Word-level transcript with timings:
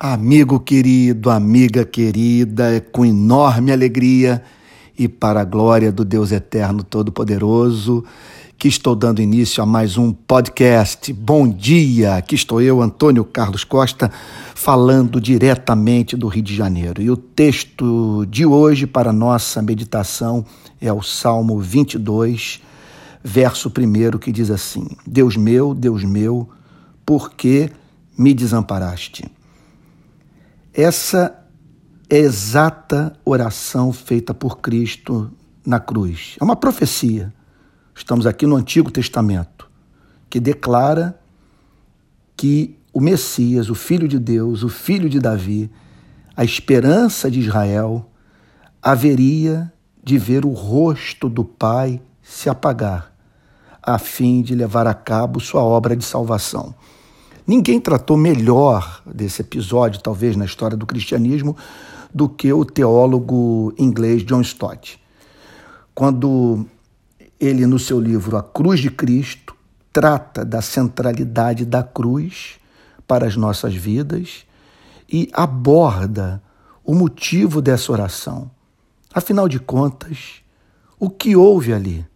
Amigo 0.00 0.60
querido, 0.60 1.28
amiga 1.28 1.84
querida, 1.84 2.72
é 2.72 2.78
com 2.78 3.04
enorme 3.04 3.72
alegria 3.72 4.40
e 4.96 5.08
para 5.08 5.40
a 5.40 5.44
glória 5.44 5.90
do 5.90 6.04
Deus 6.04 6.30
Eterno 6.30 6.84
Todo-Poderoso, 6.84 8.04
que 8.56 8.68
estou 8.68 8.94
dando 8.94 9.20
início 9.20 9.60
a 9.60 9.66
mais 9.66 9.96
um 9.96 10.12
podcast. 10.12 11.12
Bom 11.12 11.48
dia, 11.48 12.14
aqui 12.14 12.36
estou 12.36 12.62
eu, 12.62 12.80
Antônio 12.80 13.24
Carlos 13.24 13.64
Costa, 13.64 14.08
falando 14.54 15.20
diretamente 15.20 16.16
do 16.16 16.28
Rio 16.28 16.44
de 16.44 16.54
Janeiro. 16.54 17.02
E 17.02 17.10
o 17.10 17.16
texto 17.16 18.24
de 18.26 18.46
hoje 18.46 18.86
para 18.86 19.12
nossa 19.12 19.60
meditação 19.60 20.44
é 20.80 20.92
o 20.92 21.02
Salmo 21.02 21.58
22, 21.58 22.62
verso 23.24 23.68
1, 23.68 24.18
que 24.18 24.30
diz 24.30 24.48
assim: 24.48 24.86
Deus 25.04 25.36
meu, 25.36 25.74
Deus 25.74 26.04
meu, 26.04 26.48
por 27.04 27.32
que 27.32 27.68
me 28.16 28.32
desamparaste? 28.32 29.24
Essa 30.78 31.36
é 32.08 32.18
a 32.18 32.20
exata 32.20 33.12
oração 33.24 33.92
feita 33.92 34.32
por 34.32 34.60
Cristo 34.60 35.28
na 35.66 35.80
cruz. 35.80 36.36
É 36.40 36.44
uma 36.44 36.54
profecia. 36.54 37.34
Estamos 37.92 38.28
aqui 38.28 38.46
no 38.46 38.54
Antigo 38.54 38.88
Testamento, 38.88 39.68
que 40.30 40.38
declara 40.38 41.18
que 42.36 42.78
o 42.92 43.00
Messias, 43.00 43.68
o 43.68 43.74
Filho 43.74 44.06
de 44.06 44.20
Deus, 44.20 44.62
o 44.62 44.68
Filho 44.68 45.10
de 45.10 45.18
Davi, 45.18 45.68
a 46.36 46.44
esperança 46.44 47.28
de 47.28 47.40
Israel, 47.40 48.08
haveria 48.80 49.72
de 50.00 50.16
ver 50.16 50.46
o 50.46 50.52
rosto 50.52 51.28
do 51.28 51.44
Pai 51.44 52.00
se 52.22 52.48
apagar, 52.48 53.12
a 53.82 53.98
fim 53.98 54.42
de 54.42 54.54
levar 54.54 54.86
a 54.86 54.94
cabo 54.94 55.40
sua 55.40 55.64
obra 55.64 55.96
de 55.96 56.04
salvação. 56.04 56.72
Ninguém 57.48 57.80
tratou 57.80 58.18
melhor 58.18 59.00
desse 59.06 59.40
episódio, 59.40 60.02
talvez, 60.02 60.36
na 60.36 60.44
história 60.44 60.76
do 60.76 60.84
cristianismo, 60.84 61.56
do 62.12 62.28
que 62.28 62.52
o 62.52 62.62
teólogo 62.62 63.72
inglês 63.78 64.22
John 64.22 64.42
Stott. 64.42 65.00
Quando 65.94 66.66
ele, 67.40 67.64
no 67.64 67.78
seu 67.78 67.98
livro 67.98 68.36
A 68.36 68.42
Cruz 68.42 68.80
de 68.80 68.90
Cristo, 68.90 69.56
trata 69.90 70.44
da 70.44 70.60
centralidade 70.60 71.64
da 71.64 71.82
cruz 71.82 72.60
para 73.06 73.26
as 73.26 73.34
nossas 73.34 73.74
vidas 73.74 74.44
e 75.10 75.30
aborda 75.32 76.42
o 76.84 76.94
motivo 76.94 77.62
dessa 77.62 77.90
oração. 77.90 78.50
Afinal 79.10 79.48
de 79.48 79.58
contas, 79.58 80.42
o 80.98 81.08
que 81.08 81.34
houve 81.34 81.72
ali? 81.72 82.06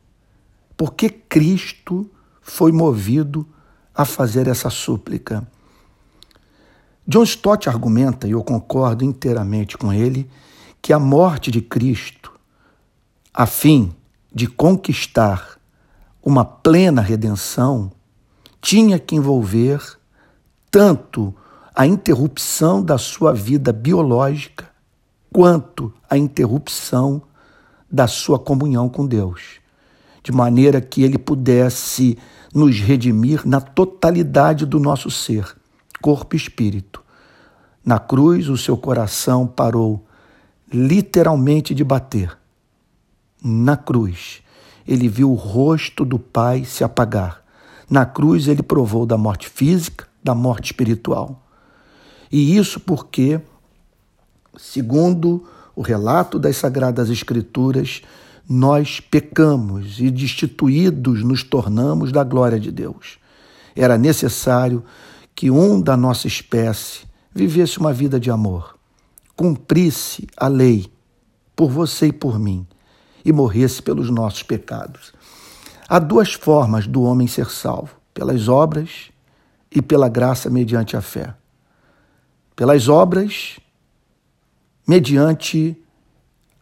Por 0.77 0.92
que 0.92 1.08
Cristo 1.08 2.11
foi 2.42 2.70
movido 2.70 3.48
a 3.94 4.04
fazer 4.04 4.48
essa 4.48 4.70
súplica. 4.70 5.46
John 7.06 7.24
Stott 7.24 7.68
argumenta, 7.68 8.28
e 8.28 8.30
eu 8.30 8.42
concordo 8.42 9.04
inteiramente 9.04 9.76
com 9.76 9.92
ele, 9.92 10.30
que 10.80 10.92
a 10.92 10.98
morte 10.98 11.50
de 11.50 11.60
Cristo, 11.60 12.32
a 13.34 13.46
fim 13.46 13.94
de 14.32 14.46
conquistar 14.46 15.58
uma 16.22 16.44
plena 16.44 17.02
redenção, 17.02 17.90
tinha 18.60 18.98
que 18.98 19.16
envolver 19.16 19.80
tanto 20.70 21.34
a 21.74 21.86
interrupção 21.86 22.82
da 22.82 22.96
sua 22.98 23.32
vida 23.32 23.72
biológica, 23.72 24.70
quanto 25.32 25.92
a 26.08 26.16
interrupção 26.16 27.22
da 27.90 28.06
sua 28.06 28.38
comunhão 28.38 28.88
com 28.88 29.06
Deus, 29.06 29.60
de 30.22 30.30
maneira 30.30 30.80
que 30.80 31.02
ele 31.02 31.18
pudesse 31.18 32.18
nos 32.53 32.78
redimir 32.78 33.47
na 33.47 33.61
totalidade 33.61 34.67
do 34.67 34.78
nosso 34.78 35.11
ser, 35.11 35.56
corpo 36.00 36.34
e 36.34 36.39
espírito. 36.39 37.03
Na 37.84 37.98
cruz, 37.98 38.48
o 38.48 38.56
seu 38.56 38.77
coração 38.77 39.47
parou 39.47 40.05
literalmente 40.73 41.75
de 41.75 41.83
bater. 41.83 42.36
Na 43.42 43.77
cruz, 43.77 44.42
ele 44.86 45.08
viu 45.08 45.30
o 45.30 45.35
rosto 45.35 46.05
do 46.05 46.18
Pai 46.18 46.64
se 46.64 46.85
apagar. 46.85 47.42
Na 47.89 48.07
cruz, 48.07 48.46
ele 48.46 48.62
provou 48.62 49.05
da 49.05 49.18
morte 49.18 49.48
física, 49.48 50.07
da 50.23 50.35
morte 50.35 50.67
espiritual. 50.67 51.42
E 52.30 52.57
isso 52.57 52.80
porque, 52.80 53.41
segundo 54.57 55.45
o 55.74 55.83
relato 55.83 56.39
das 56.39 56.57
Sagradas 56.57 57.11
Escrituras, 57.11 58.02
nós 58.48 59.01
pecamos 59.01 60.01
e 60.01 60.11
destituídos 60.11 61.23
nos 61.23 61.42
tornamos 61.42 62.13
da 62.13 62.25
glória 62.25 62.58
de 62.58 62.70
Deus. 62.70 63.19
Era 63.75 63.97
necessário 63.97 64.85
que 65.35 65.51
um 65.51 65.80
da 65.80 65.97
nossa 65.97 66.27
espécie 66.27 67.07
vivesse 67.35 67.79
uma 67.79 67.92
vida 67.92 68.20
de 68.20 68.30
amor, 68.30 68.77
cumprisse 69.35 70.27
a 70.36 70.48
lei 70.48 70.92
por 71.57 71.70
você 71.70 72.08
e 72.08 72.13
por 72.13 72.39
mim 72.39 72.67
e 73.25 73.33
morresse 73.33 73.83
pelos 73.83 74.11
nossos 74.11 74.42
pecados. 74.42 75.13
Há 75.89 75.98
duas 75.98 76.33
formas 76.33 76.86
do 76.86 77.03
homem 77.03 77.27
ser 77.27 77.51
salvo: 77.51 77.97
pelas 78.13 78.48
obras 78.48 79.11
e 79.70 79.80
pela 79.80 80.09
graça 80.09 80.51
mediante 80.51 80.97
a 80.97 81.01
fé. 81.01 81.35
Pelas 82.55 82.89
obras, 82.89 83.59
mediante 84.86 85.81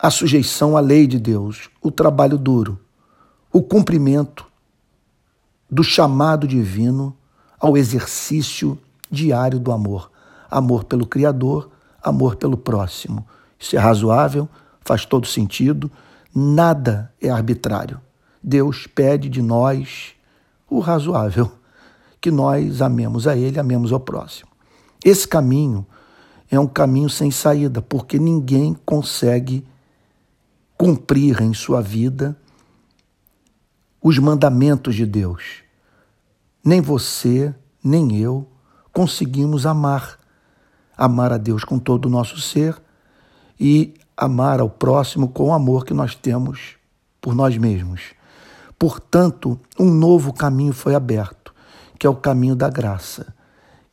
a 0.03 0.11
sujeição 0.11 0.77
à 0.77 0.81
lei 0.81 1.07
de 1.07 1.19
Deus, 1.19 1.69
o 1.83 1.91
trabalho 1.91 2.39
duro, 2.39 2.79
o 3.53 3.63
cumprimento 3.63 4.47
do 5.71 5.85
chamado 5.85 6.49
divino 6.49 7.15
ao 7.59 7.77
exercício 7.77 8.79
diário 9.11 9.59
do 9.59 9.71
amor. 9.71 10.11
Amor 10.51 10.85
pelo 10.85 11.07
Criador, 11.07 11.71
amor 12.03 12.37
pelo 12.37 12.57
próximo. 12.57 13.27
Isso 13.59 13.77
é 13.77 13.79
razoável, 13.79 14.49
faz 14.81 15.05
todo 15.05 15.27
sentido, 15.27 15.91
nada 16.35 17.13
é 17.21 17.29
arbitrário. 17.29 18.01
Deus 18.43 18.87
pede 18.87 19.29
de 19.29 19.43
nós 19.43 20.13
o 20.69 20.81
razoável, 20.81 21.53
que 22.21 22.31
nós 22.31 22.81
amemos 22.81 23.27
a 23.27 23.37
Ele, 23.37 23.61
amemos 23.61 23.93
ao 23.93 24.01
próximo. 24.01 24.49
Esse 25.05 25.29
caminho 25.29 25.87
é 26.51 26.59
um 26.59 26.67
caminho 26.67 27.11
sem 27.11 27.31
saída, 27.31 27.83
porque 27.83 28.19
ninguém 28.19 28.75
consegue 28.85 29.65
cumprir 30.81 31.43
em 31.43 31.53
sua 31.53 31.83
vida 31.83 32.35
os 34.01 34.19
mandamentos 34.19 34.95
de 34.95 35.05
Deus. 35.05 35.63
Nem 36.65 36.81
você, 36.81 37.55
nem 37.85 38.17
eu 38.17 38.49
conseguimos 38.91 39.67
amar. 39.67 40.19
Amar 40.97 41.35
a 41.35 41.37
Deus 41.37 41.65
com 41.65 41.79
todo 41.79 42.07
o 42.07 42.09
nosso 42.09 42.41
ser 42.41 42.81
e 43.61 43.93
amar 44.17 44.59
ao 44.59 44.71
próximo 44.71 45.29
com 45.29 45.49
o 45.49 45.53
amor 45.53 45.85
que 45.85 45.93
nós 45.93 46.15
temos 46.15 46.77
por 47.21 47.35
nós 47.35 47.59
mesmos. 47.59 48.15
Portanto, 48.79 49.61
um 49.79 49.91
novo 49.91 50.33
caminho 50.33 50.73
foi 50.73 50.95
aberto, 50.95 51.55
que 51.99 52.07
é 52.07 52.11
o 52.11 52.17
caminho 52.17 52.57
da 52.57 52.71
graça. 52.71 53.35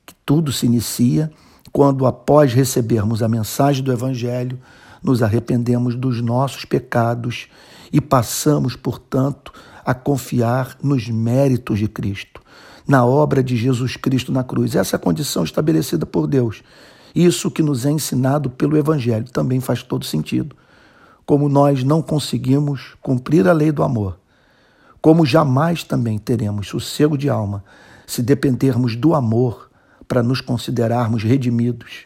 Que 0.05 0.15
tudo 0.25 0.53
se 0.53 0.65
inicia 0.65 1.29
quando, 1.73 2.05
após 2.05 2.53
recebermos 2.53 3.21
a 3.21 3.27
mensagem 3.27 3.83
do 3.83 3.91
Evangelho, 3.91 4.57
nos 5.03 5.21
arrependemos 5.23 5.95
dos 5.95 6.21
nossos 6.21 6.65
pecados 6.65 7.47
e 7.91 8.01
passamos, 8.01 8.75
portanto, 8.75 9.53
a 9.85 9.93
confiar 9.93 10.77
nos 10.83 11.07
méritos 11.07 11.79
de 11.79 11.87
Cristo, 11.87 12.41
na 12.87 13.05
obra 13.05 13.41
de 13.41 13.55
Jesus 13.55 13.95
Cristo 13.95 14.31
na 14.31 14.43
cruz. 14.43 14.75
Essa 14.75 14.95
é 14.95 14.97
a 14.97 14.99
condição 14.99 15.43
estabelecida 15.43 16.05
por 16.05 16.27
Deus. 16.27 16.61
Isso 17.15 17.49
que 17.49 17.63
nos 17.63 17.85
é 17.85 17.91
ensinado 17.91 18.49
pelo 18.49 18.77
Evangelho 18.77 19.31
também 19.31 19.59
faz 19.59 19.81
todo 19.81 20.05
sentido. 20.05 20.55
Como 21.25 21.49
nós 21.49 21.83
não 21.83 22.01
conseguimos 22.01 22.95
cumprir 23.01 23.47
a 23.47 23.53
lei 23.53 23.71
do 23.71 23.83
amor, 23.83 24.19
como 25.01 25.25
jamais 25.25 25.83
também 25.83 26.17
teremos 26.17 26.67
sossego 26.67 27.17
de 27.17 27.29
alma 27.29 27.63
se 28.05 28.21
dependermos 28.21 28.95
do 28.95 29.13
amor 29.13 29.69
para 30.07 30.23
nos 30.23 30.41
considerarmos 30.41 31.23
redimidos, 31.23 32.05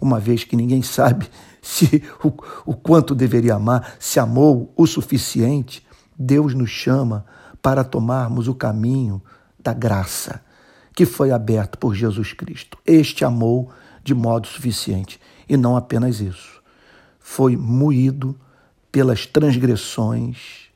uma 0.00 0.20
vez 0.20 0.44
que 0.44 0.56
ninguém 0.56 0.82
sabe 0.82 1.28
se 1.62 2.02
o, 2.22 2.28
o 2.64 2.74
quanto 2.74 3.14
deveria 3.14 3.54
amar, 3.54 3.96
se 3.98 4.18
amou 4.20 4.72
o 4.76 4.86
suficiente, 4.86 5.86
Deus 6.18 6.54
nos 6.54 6.70
chama 6.70 7.24
para 7.60 7.84
tomarmos 7.84 8.48
o 8.48 8.54
caminho 8.54 9.22
da 9.58 9.72
graça 9.72 10.42
que 10.94 11.06
foi 11.06 11.30
aberto 11.30 11.78
por 11.78 11.94
Jesus 11.94 12.32
Cristo. 12.32 12.76
Este 12.84 13.24
amou 13.24 13.70
de 14.02 14.14
modo 14.14 14.48
suficiente 14.48 15.20
e 15.48 15.56
não 15.56 15.76
apenas 15.76 16.20
isso. 16.20 16.60
Foi 17.20 17.56
moído 17.56 18.36
pelas 18.90 19.24
transgressões 19.24 20.70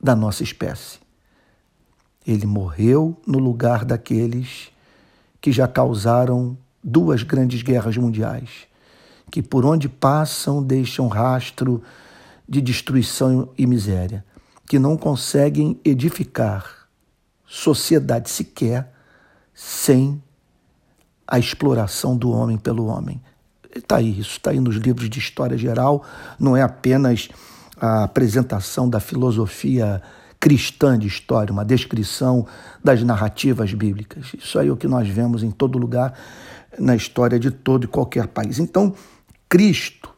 da 0.00 0.16
nossa 0.16 0.42
espécie. 0.42 1.00
Ele 2.26 2.46
morreu 2.46 3.20
no 3.26 3.38
lugar 3.38 3.84
daqueles 3.84 4.70
que 5.38 5.52
já 5.52 5.68
causaram 5.68 6.56
duas 6.84 7.22
grandes 7.22 7.62
guerras 7.62 7.96
mundiais 7.96 8.68
que 9.30 9.42
por 9.42 9.64
onde 9.64 9.88
passam 9.88 10.62
deixam 10.62 11.08
rastro 11.08 11.82
de 12.48 12.60
destruição 12.60 13.48
e 13.56 13.66
miséria, 13.66 14.24
que 14.68 14.78
não 14.78 14.96
conseguem 14.96 15.80
edificar 15.84 16.86
sociedade 17.46 18.30
sequer 18.30 18.92
sem 19.52 20.22
a 21.26 21.38
exploração 21.38 22.16
do 22.16 22.30
homem 22.30 22.56
pelo 22.56 22.86
homem. 22.86 23.20
Está 23.74 23.96
aí, 23.96 24.20
isso 24.20 24.32
está 24.32 24.50
aí 24.50 24.60
nos 24.60 24.76
livros 24.76 25.08
de 25.10 25.18
história 25.18 25.56
geral, 25.56 26.04
não 26.38 26.56
é 26.56 26.62
apenas 26.62 27.28
a 27.80 28.04
apresentação 28.04 28.88
da 28.88 29.00
filosofia 29.00 30.00
cristã 30.38 30.98
de 30.98 31.08
história, 31.08 31.52
uma 31.52 31.64
descrição 31.64 32.46
das 32.82 33.02
narrativas 33.02 33.72
bíblicas. 33.72 34.32
Isso 34.38 34.58
aí 34.58 34.68
é 34.68 34.70
o 34.70 34.76
que 34.76 34.86
nós 34.86 35.08
vemos 35.08 35.42
em 35.42 35.50
todo 35.50 35.78
lugar 35.78 36.12
na 36.78 36.94
história 36.94 37.38
de 37.38 37.50
todo 37.50 37.84
e 37.84 37.88
qualquer 37.88 38.28
país. 38.28 38.58
Então, 38.58 38.94
Cristo, 39.48 40.10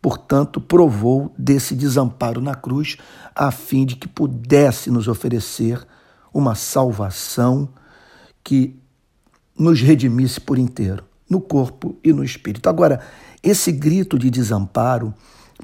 portanto, 0.00 0.60
provou 0.60 1.32
desse 1.38 1.74
desamparo 1.74 2.40
na 2.40 2.54
cruz 2.54 2.96
a 3.34 3.50
fim 3.50 3.84
de 3.84 3.96
que 3.96 4.08
pudesse 4.08 4.90
nos 4.90 5.08
oferecer 5.08 5.86
uma 6.32 6.54
salvação 6.54 7.68
que 8.42 8.78
nos 9.58 9.80
redimisse 9.80 10.40
por 10.40 10.58
inteiro, 10.58 11.04
no 11.28 11.40
corpo 11.40 11.96
e 12.02 12.12
no 12.12 12.24
espírito. 12.24 12.68
Agora, 12.68 13.00
esse 13.42 13.72
grito 13.72 14.18
de 14.18 14.30
desamparo 14.30 15.12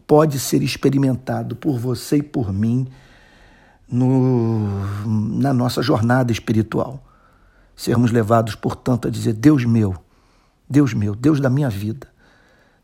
pode 0.07 0.39
ser 0.39 0.63
experimentado 0.63 1.55
por 1.55 1.79
você 1.79 2.17
e 2.17 2.23
por 2.23 2.53
mim 2.53 2.89
no, 3.89 4.69
na 5.39 5.53
nossa 5.53 5.83
jornada 5.83 6.33
espiritual. 6.33 7.03
Sermos 7.77 8.11
levados, 8.11 8.55
portanto, 8.55 9.09
a 9.09 9.11
dizer: 9.11 9.33
Deus 9.33 9.65
meu, 9.65 9.95
Deus 10.69 10.95
meu, 10.95 11.15
Deus 11.15 11.41
da 11.41 11.51
minha 11.51 11.69
vida, 11.69 12.09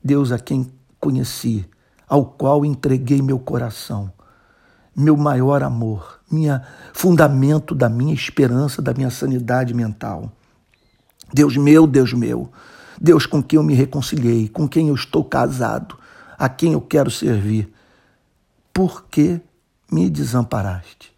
Deus 0.02 0.32
a 0.32 0.38
quem 0.38 0.70
conheci, 0.98 1.68
ao 2.06 2.24
qual 2.24 2.64
entreguei 2.64 3.22
meu 3.22 3.38
coração, 3.38 4.12
meu 4.94 5.16
maior 5.16 5.62
amor, 5.62 6.20
minha 6.30 6.62
fundamento 6.92 7.74
da 7.74 7.88
minha 7.88 8.12
esperança, 8.12 8.82
da 8.82 8.92
minha 8.92 9.10
sanidade 9.10 9.72
mental. 9.72 10.30
Deus 11.32 11.56
meu, 11.56 11.86
Deus 11.86 12.12
meu, 12.12 12.50
Deus 13.00 13.24
com 13.24 13.42
quem 13.42 13.56
eu 13.56 13.62
me 13.62 13.74
reconciliei, 13.74 14.48
com 14.48 14.68
quem 14.68 14.88
eu 14.88 14.94
estou 14.94 15.24
casado, 15.24 15.96
a 16.36 16.48
quem 16.48 16.72
eu 16.72 16.80
quero 16.80 17.10
servir. 17.10 17.72
Por 18.72 19.04
que 19.06 19.40
me 19.90 20.10
desamparaste? 20.10 21.14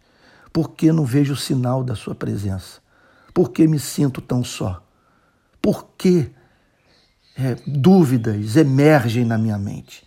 Por 0.51 0.71
que 0.71 0.91
não 0.91 1.05
vejo 1.05 1.35
sinal 1.35 1.83
da 1.83 1.95
sua 1.95 2.13
presença? 2.13 2.79
Por 3.33 3.49
que 3.49 3.67
me 3.67 3.79
sinto 3.79 4.21
tão 4.21 4.43
só? 4.43 4.83
Por 5.61 5.87
que 5.97 6.31
é, 7.37 7.55
dúvidas 7.65 8.55
emergem 8.55 9.25
na 9.25 9.37
minha 9.37 9.57
mente? 9.57 10.05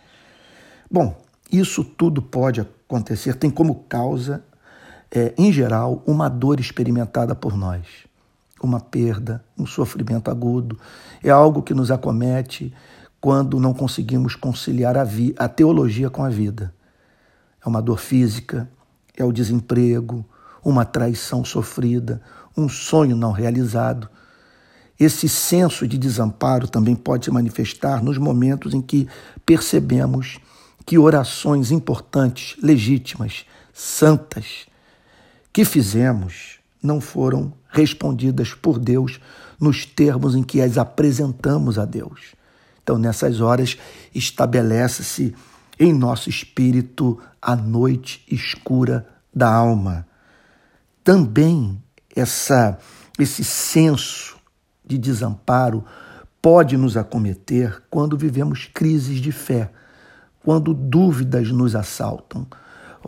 Bom, 0.90 1.16
isso 1.50 1.84
tudo 1.84 2.22
pode 2.22 2.60
acontecer, 2.60 3.34
tem 3.34 3.50
como 3.50 3.84
causa, 3.88 4.44
é, 5.10 5.34
em 5.36 5.52
geral, 5.52 6.02
uma 6.06 6.28
dor 6.28 6.60
experimentada 6.60 7.34
por 7.34 7.56
nós. 7.56 7.86
Uma 8.62 8.80
perda, 8.80 9.44
um 9.56 9.66
sofrimento 9.66 10.30
agudo. 10.30 10.78
É 11.22 11.30
algo 11.30 11.62
que 11.62 11.74
nos 11.74 11.90
acomete 11.90 12.72
quando 13.20 13.60
não 13.60 13.74
conseguimos 13.74 14.34
conciliar 14.34 14.96
a, 14.96 15.04
vi 15.04 15.34
a 15.38 15.48
teologia 15.48 16.08
com 16.08 16.24
a 16.24 16.28
vida 16.28 16.72
é 17.66 17.68
uma 17.68 17.82
dor 17.82 17.98
física, 17.98 18.70
é 19.16 19.24
o 19.24 19.32
desemprego, 19.32 20.24
uma 20.64 20.84
traição 20.84 21.44
sofrida, 21.44 22.22
um 22.56 22.68
sonho 22.68 23.16
não 23.16 23.32
realizado. 23.32 24.08
Esse 24.98 25.28
senso 25.28 25.86
de 25.86 25.98
desamparo 25.98 26.66
também 26.66 26.94
pode 26.94 27.26
se 27.26 27.30
manifestar 27.30 28.02
nos 28.02 28.16
momentos 28.16 28.72
em 28.72 28.80
que 28.80 29.06
percebemos 29.44 30.38
que 30.86 30.96
orações 30.96 31.70
importantes, 31.70 32.56
legítimas, 32.62 33.44
santas, 33.74 34.66
que 35.52 35.64
fizemos 35.64 36.58
não 36.82 37.00
foram 37.00 37.52
respondidas 37.68 38.54
por 38.54 38.78
Deus 38.78 39.20
nos 39.60 39.84
termos 39.84 40.34
em 40.34 40.42
que 40.42 40.60
as 40.60 40.78
apresentamos 40.78 41.78
a 41.78 41.84
Deus. 41.84 42.34
Então, 42.82 42.98
nessas 42.98 43.40
horas, 43.40 43.76
estabelece-se 44.14 45.34
em 45.78 45.92
nosso 45.92 46.30
espírito 46.30 47.18
a 47.42 47.54
noite 47.54 48.24
escura 48.30 49.06
da 49.34 49.52
alma. 49.52 50.06
Também 51.02 51.82
essa 52.14 52.78
esse 53.18 53.42
senso 53.42 54.35
de 54.86 54.96
desamparo 54.96 55.84
pode 56.40 56.76
nos 56.76 56.96
acometer 56.96 57.82
quando 57.90 58.16
vivemos 58.16 58.70
crises 58.72 59.20
de 59.20 59.32
fé, 59.32 59.70
quando 60.44 60.72
dúvidas 60.72 61.50
nos 61.50 61.74
assaltam. 61.74 62.46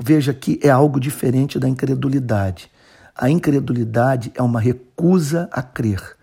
Veja 0.00 0.34
que 0.34 0.58
é 0.62 0.70
algo 0.70 0.98
diferente 0.98 1.58
da 1.58 1.68
incredulidade. 1.68 2.70
A 3.14 3.30
incredulidade 3.30 4.32
é 4.34 4.42
uma 4.42 4.60
recusa 4.60 5.48
a 5.52 5.62
crer. 5.62 6.16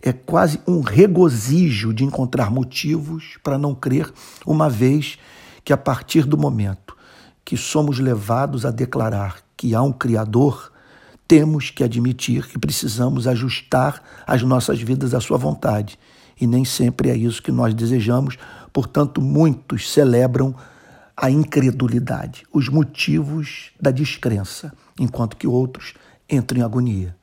É 0.00 0.12
quase 0.12 0.60
um 0.66 0.80
regozijo 0.80 1.92
de 1.92 2.04
encontrar 2.04 2.50
motivos 2.50 3.38
para 3.42 3.58
não 3.58 3.74
crer, 3.74 4.12
uma 4.46 4.68
vez 4.68 5.18
que 5.64 5.72
a 5.72 5.76
partir 5.76 6.24
do 6.24 6.38
momento 6.38 6.96
que 7.44 7.56
somos 7.56 7.98
levados 7.98 8.66
a 8.66 8.70
declarar 8.70 9.38
que 9.56 9.74
há 9.74 9.82
um 9.82 9.92
Criador, 9.92 10.70
temos 11.28 11.68
que 11.68 11.84
admitir 11.84 12.48
que 12.48 12.58
precisamos 12.58 13.28
ajustar 13.28 14.02
as 14.26 14.42
nossas 14.42 14.80
vidas 14.80 15.12
à 15.12 15.20
Sua 15.20 15.36
vontade. 15.36 15.98
E 16.40 16.46
nem 16.46 16.64
sempre 16.64 17.10
é 17.10 17.16
isso 17.16 17.42
que 17.42 17.52
nós 17.52 17.74
desejamos, 17.74 18.38
portanto, 18.72 19.20
muitos 19.20 19.92
celebram 19.92 20.54
a 21.14 21.30
incredulidade, 21.30 22.44
os 22.50 22.68
motivos 22.68 23.72
da 23.78 23.90
descrença, 23.90 24.72
enquanto 24.98 25.36
que 25.36 25.46
outros 25.46 25.94
entram 26.30 26.60
em 26.60 26.62
agonia. 26.62 27.14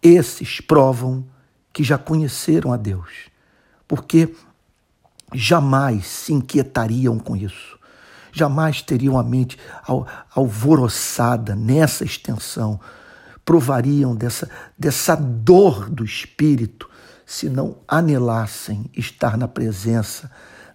Esses 0.00 0.60
provam 0.60 1.26
que 1.72 1.84
já 1.84 1.98
conheceram 1.98 2.72
a 2.72 2.76
Deus, 2.76 3.10
porque 3.86 4.34
jamais 5.34 6.06
se 6.06 6.32
inquietariam 6.32 7.18
com 7.18 7.36
isso, 7.36 7.78
jamais 8.32 8.80
teriam 8.80 9.18
a 9.18 9.24
mente 9.24 9.58
alvoroçada 10.34 11.56
nessa 11.56 12.04
extensão, 12.04 12.80
provariam 13.48 14.14
dessa, 14.14 14.46
dessa 14.78 15.16
dor 15.16 15.88
do 15.88 16.04
espírito 16.04 16.86
se 17.24 17.48
não 17.48 17.78
anelassem 17.88 18.90
estar 18.94 19.38
na 19.38 19.48
presença 19.48 20.30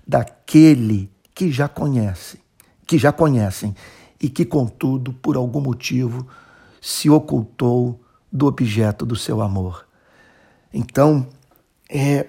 daquele 0.08 1.08
que 1.36 1.52
já 1.52 1.68
conhecem, 1.70 2.40
que 2.88 2.98
já 2.98 3.12
conhecem 3.12 3.76
e 4.20 4.28
que, 4.28 4.44
contudo, 4.44 5.14
por 5.14 5.36
algum 5.36 5.62
motivo, 5.62 6.28
se 6.82 7.12
ocultou 7.12 8.04
do 8.32 8.48
objeto 8.48 9.06
do 9.06 9.16
seu 9.16 9.40
amor. 9.40 9.88
Então, 10.74 11.28
é 11.88 12.28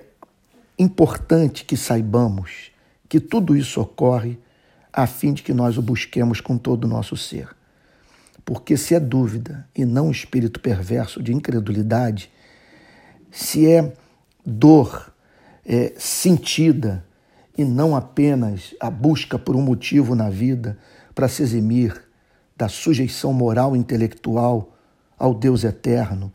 importante 0.78 1.64
que 1.64 1.74
saibamos 1.74 2.70
que 3.08 3.18
tudo 3.18 3.56
isso 3.56 3.80
ocorre 3.80 4.38
a 4.92 5.06
fim 5.06 5.32
de 5.32 5.42
que 5.42 5.54
nós 5.54 5.78
o 5.78 5.82
busquemos 5.82 6.42
com 6.42 6.58
todo 6.58 6.84
o 6.84 6.88
nosso 6.88 7.16
ser. 7.16 7.48
Porque 8.44 8.76
se 8.76 8.94
é 8.94 9.00
dúvida 9.00 9.66
e 9.74 9.84
não 9.84 10.10
espírito 10.10 10.60
perverso 10.60 11.22
de 11.22 11.32
incredulidade, 11.32 12.30
se 13.30 13.66
é 13.68 13.92
dor 14.44 15.12
é, 15.64 15.94
sentida 15.96 17.04
e 17.56 17.64
não 17.64 17.96
apenas 17.96 18.74
a 18.80 18.90
busca 18.90 19.38
por 19.38 19.56
um 19.56 19.62
motivo 19.62 20.14
na 20.14 20.28
vida 20.28 20.78
para 21.14 21.28
se 21.28 21.42
eximir 21.42 22.02
da 22.56 22.68
sujeição 22.68 23.32
moral 23.32 23.74
e 23.74 23.78
intelectual 23.78 24.76
ao 25.18 25.34
Deus 25.34 25.64
eterno, 25.64 26.32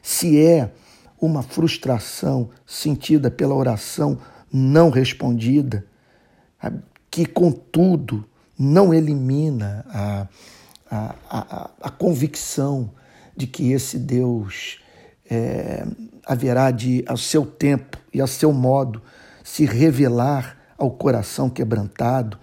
se 0.00 0.40
é 0.40 0.72
uma 1.20 1.42
frustração 1.42 2.50
sentida 2.64 3.30
pela 3.30 3.54
oração 3.54 4.18
não 4.52 4.90
respondida, 4.90 5.84
que, 7.10 7.26
contudo, 7.26 8.24
não 8.58 8.92
elimina 8.94 9.84
a, 9.88 10.26
a, 10.90 11.14
a, 11.30 11.70
a 11.80 11.90
convicção 11.90 12.90
de 13.36 13.46
que 13.46 13.72
esse 13.72 13.98
Deus 13.98 14.80
é, 15.30 15.86
haverá 16.26 16.70
de, 16.70 17.04
ao 17.06 17.16
seu 17.16 17.46
tempo 17.46 17.98
e 18.12 18.20
ao 18.20 18.26
seu 18.26 18.52
modo, 18.52 19.00
se 19.44 19.64
revelar 19.64 20.58
ao 20.76 20.90
coração 20.90 21.48
quebrantado. 21.48 22.38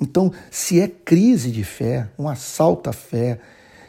Então, 0.00 0.32
se 0.50 0.80
é 0.80 0.88
crise 0.88 1.50
de 1.50 1.62
fé, 1.62 2.08
um 2.18 2.28
assalto 2.28 2.90
à 2.90 2.92
fé, 2.92 3.38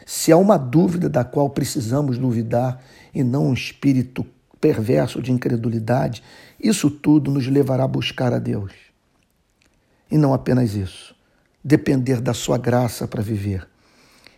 se 0.06 0.30
há 0.30 0.36
uma 0.36 0.56
dúvida 0.56 1.08
da 1.08 1.24
qual 1.24 1.50
precisamos 1.50 2.18
duvidar 2.18 2.82
e 3.12 3.24
não 3.24 3.46
um 3.48 3.54
espírito 3.54 4.24
perverso 4.60 5.20
de 5.20 5.32
incredulidade, 5.32 6.22
isso 6.60 6.90
tudo 6.90 7.30
nos 7.30 7.46
levará 7.46 7.84
a 7.84 7.88
buscar 7.88 8.32
a 8.32 8.38
Deus. 8.38 8.72
E 10.10 10.16
não 10.16 10.32
apenas 10.32 10.74
isso, 10.74 11.14
depender 11.62 12.20
da 12.20 12.32
Sua 12.32 12.58
graça 12.58 13.08
para 13.08 13.22
viver. 13.22 13.73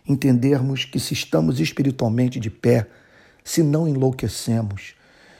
Entendermos 0.07 0.85
que 0.85 0.99
se 0.99 1.13
estamos 1.13 1.59
espiritualmente 1.59 2.39
de 2.39 2.49
pé, 2.49 2.87
se 3.43 3.61
não 3.61 3.87
enlouquecemos, 3.87 4.95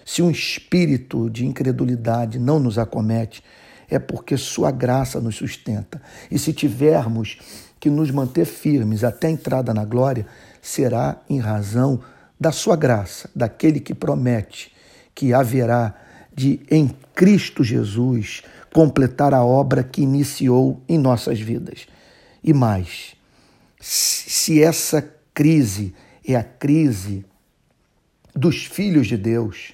se 0.06 0.22
um 0.22 0.32
espírito 0.32 1.30
de 1.30 1.46
incredulidade 1.46 2.40
não 2.40 2.60
nos 2.60 2.78
acomete, 2.78 3.44
é 3.90 4.00
porque 4.00 4.38
Sua 4.38 4.72
graça 4.72 5.20
nos 5.20 5.36
sustenta. 5.36 6.02
E 6.30 6.38
se 6.38 6.54
tivermos 6.54 7.38
que 7.80 7.90
nos 7.90 8.12
manter 8.12 8.46
firmes 8.46 9.04
até 9.04 9.28
a 9.28 9.32
entrada 9.32 9.74
na 9.74 9.86
glória, 9.86 10.26
será 10.62 11.22
em 11.30 11.40
razão 11.40 12.00
da 12.40 12.52
Sua 12.52 12.76
graça, 12.76 13.30
daquele 13.36 13.80
que 13.80 13.94
promete 13.94 14.72
que 15.18 15.34
haverá 15.34 15.96
de, 16.32 16.62
em 16.70 16.96
Cristo 17.16 17.64
Jesus, 17.64 18.44
completar 18.72 19.34
a 19.34 19.44
obra 19.44 19.84
que 19.84 20.04
iniciou 20.04 20.80
em 20.88 21.00
nossas 21.00 21.40
vidas. 21.40 21.88
E 22.44 22.54
mais, 22.54 23.17
se 23.80 24.62
essa 24.62 25.14
crise 25.34 25.94
é 26.26 26.36
a 26.36 26.44
crise 26.44 27.26
dos 28.36 28.66
filhos 28.66 29.08
de 29.08 29.18
Deus 29.18 29.74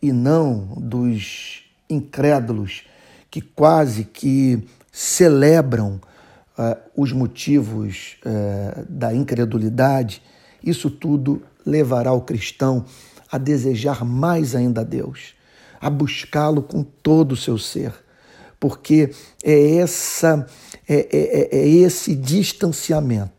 e 0.00 0.12
não 0.12 0.74
dos 0.76 1.64
incrédulos 1.88 2.84
que 3.30 3.40
quase 3.40 4.04
que 4.04 4.62
celebram 4.92 6.00
uh, 6.58 6.76
os 6.96 7.12
motivos 7.12 8.16
uh, 8.24 8.84
da 8.88 9.14
incredulidade, 9.14 10.22
isso 10.62 10.90
tudo 10.90 11.42
levará 11.64 12.12
o 12.12 12.22
cristão 12.22 12.84
a 13.30 13.38
desejar 13.38 14.04
mais 14.04 14.54
ainda 14.54 14.80
a 14.80 14.84
Deus, 14.84 15.34
a 15.80 15.90
buscá-lo 15.90 16.62
com 16.62 16.82
todo 16.82 17.32
o 17.32 17.36
seu 17.36 17.58
ser, 17.58 17.92
porque 18.58 19.10
é 19.44 19.76
essa 19.76 20.46
é, 20.88 20.94
é, 20.94 21.56
é, 21.56 21.58
é 21.60 21.68
esse 21.68 22.14
distanciamento 22.14 23.37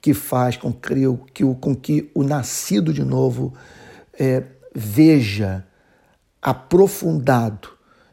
que 0.00 0.14
faz 0.14 0.56
com 0.56 0.72
que, 0.72 1.44
o, 1.44 1.54
com 1.54 1.74
que 1.74 2.10
o 2.14 2.22
nascido 2.22 2.92
de 2.92 3.04
novo 3.04 3.52
é, 4.18 4.44
veja 4.74 5.66
aprofundado 6.40 7.70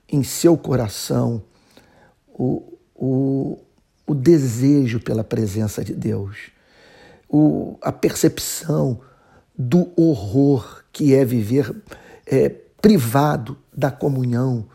em 0.09 0.23
seu 0.23 0.57
coração 0.57 1.43
o, 2.27 2.77
o, 2.95 3.59
o 4.05 4.15
desejo 4.15 4.99
pela 4.99 5.23
presença 5.23 5.83
de 5.83 5.93
Deus, 5.93 6.51
o, 7.29 7.77
a 7.81 7.91
percepção 7.91 8.99
do 9.57 9.91
horror 9.95 10.83
que 10.91 11.13
é 11.13 11.23
viver 11.23 11.73
é, 12.25 12.49
privado 12.81 13.57
da 13.75 13.89
comunhão 13.89 14.67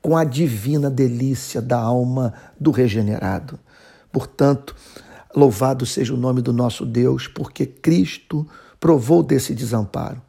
com 0.00 0.16
a 0.16 0.24
divina 0.24 0.90
delícia 0.90 1.60
da 1.60 1.78
alma 1.78 2.32
do 2.60 2.70
regenerado. 2.70 3.58
Portanto, 4.12 4.76
louvado 5.36 5.84
seja 5.84 6.14
o 6.14 6.16
nome 6.16 6.40
do 6.40 6.52
nosso 6.52 6.86
Deus, 6.86 7.28
porque 7.28 7.66
Cristo 7.66 8.48
provou 8.80 9.22
desse 9.22 9.54
desamparo, 9.54 10.22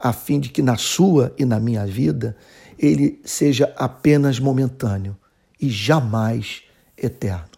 a 0.00 0.12
fim 0.12 0.40
de 0.40 0.48
que 0.48 0.62
na 0.62 0.76
sua 0.76 1.34
e 1.38 1.44
na 1.44 1.60
minha 1.60 1.86
vida 1.86 2.34
ele 2.78 3.20
seja 3.24 3.72
apenas 3.76 4.40
momentâneo 4.40 5.14
e 5.60 5.68
jamais 5.68 6.62
eterno. 6.96 7.53